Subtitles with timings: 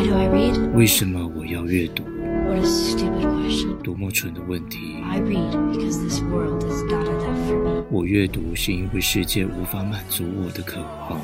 [0.00, 0.72] Why do I read?
[0.72, 3.82] 为什么我要阅读？What a stupid question.
[3.82, 7.84] 多么蠢的问题！I read because this world is not enough for me.
[7.90, 11.20] 我阅读是因为世界无法满足我的渴望。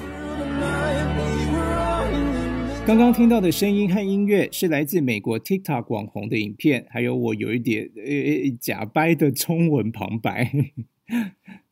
[2.86, 10.52] 刚刚听到的声音和音乐是来自美国 TikTok 网红的影片，还有我有一点呃假掰的中文旁白。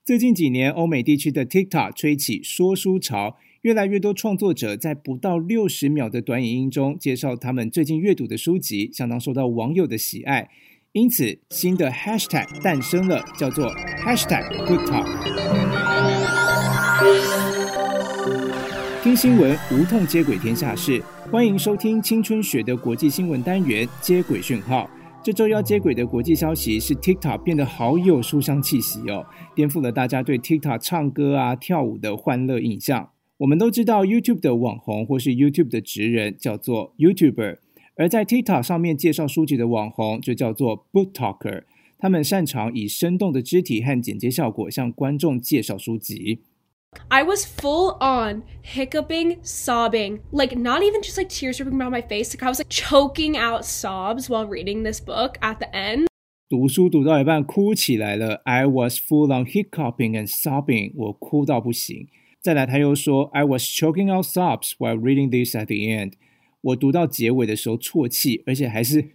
[0.06, 10.50] 最近几年，欧美地区的 TikTok 吹起说书潮，越来越多创作者在不到六十秒的短影音中介绍他们最近阅读的书籍，相当受到网友的喜爱。
[10.92, 13.74] 因此，新的 Hashtag 诞生了，叫做
[14.04, 15.06] Hashtag Good Talk。
[19.02, 21.02] 听新闻无痛接轨天下事，
[21.32, 24.90] 欢迎收听青春学的国际新闻单元接轨讯号。
[25.22, 29.24] 这周要接轨的国际消息是 TikTok 变得好有书香气息哦，
[29.54, 33.08] 颠覆了大家对 TikTok 唱歌啊、跳舞的欢乐印象。
[33.43, 37.57] 我们都知道 YouTube 的网红或是 YouTube 的职人叫做 YouTuber，
[37.95, 41.63] 而在 TikTok 上面介绍书籍的网红就叫做 Book Talker。
[41.97, 46.39] 他们擅长以生动的肢体和剪接效果向观众介绍书籍。
[47.09, 52.01] I was full on hiccuping, sobbing, like not even just like tears dripping down my
[52.01, 52.33] face.
[52.33, 56.07] Like I was like choking out sobs while reading this book at the end.
[56.49, 62.07] 读书读到一半哭起来了，I was full on hiccuping and sobbing，我哭到不行。
[62.44, 66.12] 再来，他又说，I was choking out sobs while reading this at the end，
[66.60, 69.12] 我读到结尾的时候啜泣，而且还是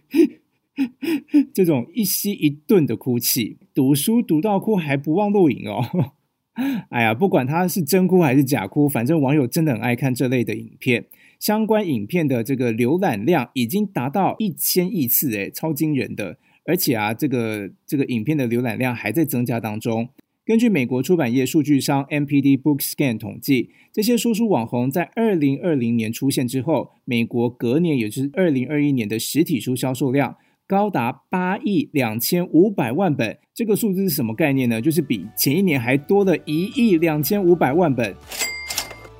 [1.54, 3.58] 这种一吸一顿的哭泣。
[3.72, 6.16] 读书读到哭还不忘录影哦。
[6.90, 11.04] 哎呀，不管他是真哭还是假哭，反正网友真的很爱看这类的影片。
[11.38, 16.36] 相关影片的这个浏览量已经达到一千亿次，诶，超惊人的。
[16.64, 20.08] 而且啊，这个这个影片的浏览量还在增加当中。
[20.46, 33.38] 根据美国出版业数据商 MPD Bookscan 统计，这些说书网红在二零二零年出现之后，美国隔年也就是二零二一年的实体书销售量高达八亿两千五百万本。
[33.54, 34.80] 这个数字是什么概念呢？
[34.80, 38.16] 就是比前一年还多了一亿两千五百万本。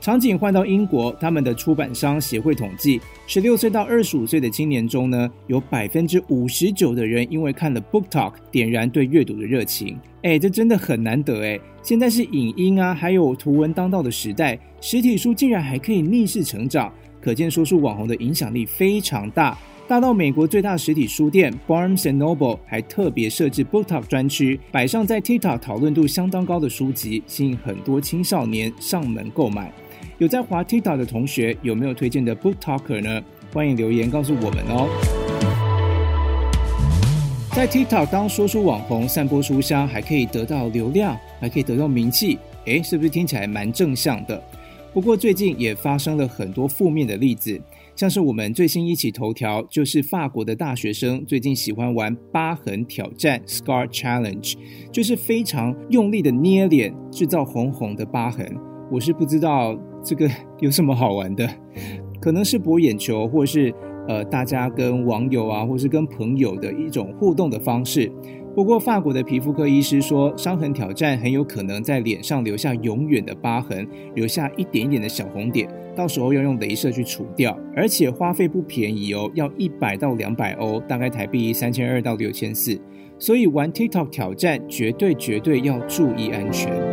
[0.00, 10.00] 场景换到英国，他们的出版商协会统计，十六岁到二十五岁的青年中呢，有百分之五十九的人因为看了 Book Talk 点燃对阅读的热情。
[10.22, 11.60] 哎，这真的很难得哎！
[11.83, 16.91] 现在是影音啊，还有图文当道的时代，实体书竟然还可以逆势成长，
[17.21, 19.56] 可见说书网红的影响力非常大。
[19.87, 29.71] 大到美国最大实体书店 Barnes and Noble 还特别设置 Book Talk 专区，摆上在 TikTok 讨论度相当高的书籍，吸引很多青少年上门购买。
[30.21, 33.23] 有在滑 TikTok 的同学，有没有推荐的 Book Talker 呢？
[33.55, 34.87] 欢迎留言告诉我们哦。
[37.57, 44.39] 在 TikTok 当说书网红，散播书香，还可以得到流量，还可以得到名气，诶，是不是听起来蛮正向的？
[44.93, 47.59] 不过最近也发生了很多负面的例子。
[47.97, 54.55] 像是我们最新一起头条，就是法国的大学生最近喜欢玩疤痕挑战 （Scar Challenge），
[54.93, 58.55] 就是非常用力的捏脸，制造红红的疤痕。
[58.91, 60.28] 我是不知道这个
[60.61, 61.49] 有什么好玩的，
[62.21, 63.72] 可能是博眼球，或是
[64.09, 68.10] 呃大家跟网友啊，或是跟朋友的一种互动的方式。
[68.53, 82.78] 不过，法国的皮肤科医师说，伤痕挑战很有可能在脸上留下永远的疤痕，留下一点一点的小红点，到时候要用镭射去除掉，而且花费不便宜哦，要一百到两百欧，大概台币三千二到六千四。
[83.21, 86.90] 所以玩 TikTok 挑战，绝对绝对要注意安全。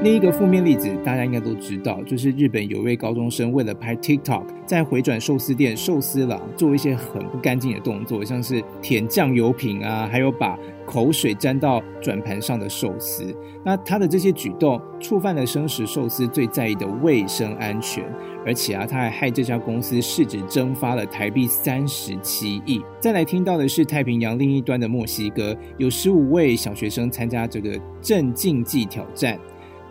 [0.00, 13.34] 另一个负面例子，大家应该都知道，就是日本有位高中生为了拍 TikTok，在回转寿司店寿司郎做一些很不干净的动作，像是舔酱油瓶啊，还有把口水沾到转盘上的寿司。
[13.64, 18.04] 那他的这些举动触犯了生食寿司最在意的卫生安全，
[18.46, 22.80] 而且啊，他还害这家公司市值蒸发了台币三十七亿。
[23.00, 29.36] 再来听到的是太平洋另一端的墨西哥，有十五位小学生参加这个镇静剂挑战。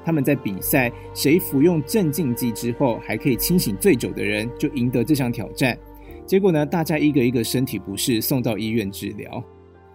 [0.07, 5.77] 他们在比赛，谁服用镇静剂之后还可以清醒醉酒的人，就赢得这项挑战。
[6.25, 9.44] 结果呢，大家一个一个身体不适，送到医院治疗。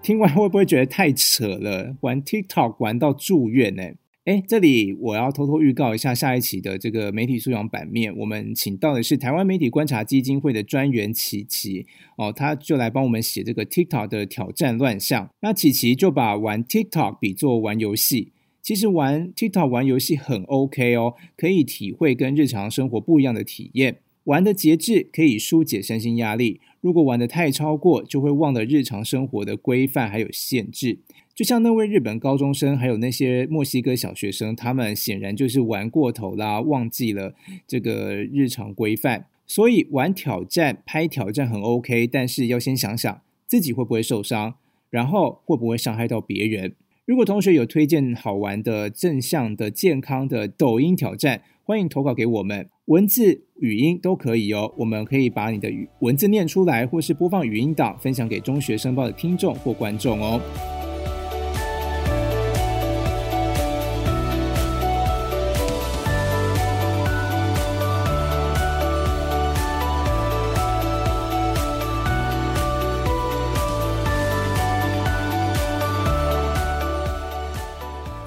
[0.03, 1.97] 听完会不会觉得太扯了？
[2.03, 3.82] 玩 TikTok 玩到住院呢？
[4.26, 11.87] 哎，这里我要偷偷预告一下下一期的这个媒体素养版面，我们请到的是台湾媒体观察基金会的专员琪琪
[12.19, 15.31] 哦，他就来帮我们写这个 TikTok 的挑战乱象。
[15.41, 18.32] 那琪琪就把玩 TikTok 比作玩游戏。
[18.62, 23.99] 其实玩 TikTok 玩游戏很 OK 哦，可以体会跟日常生活不一样的体验。
[24.25, 31.00] 玩的节制可以疏解身心压力，如果玩的太超过，就会忘了日常生活的规范还有限制。
[31.35, 37.35] 就像那位日本高中生，还有那些墨西哥小学生，他们显然就是玩过头啦，忘记了
[37.67, 39.26] 这个日常规范。
[39.44, 44.55] 所以玩挑战、拍挑战很 OK，但是要先想想自己会不会受伤，
[44.88, 46.75] 然后会不会伤害到别人。
[47.12, 54.73] 如果同学有推荐好玩的、正向的、健康的抖音挑战，欢迎投稿给我们，文字、语音都可以哦。
[54.79, 60.41] 我们可以把你的文字念出来，或是播放语音档，分享给中学生报的听众或观众哦。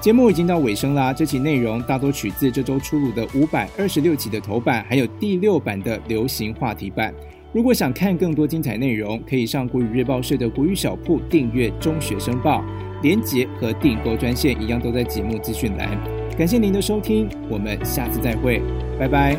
[0.06, 7.12] 节目已经到尾声啦，这期内容大多取自这周出炉的五百二十六期的头版，还有第六版的流行话题版。
[7.52, 12.60] 如果想看更多精彩内容，可以上国语日报社的国语小铺订阅《中学生报》，
[13.02, 15.98] 连结和订购专线一样都在节目资讯栏。
[16.38, 18.62] 感谢您的收听，我们下次再会，
[19.00, 19.36] 拜拜。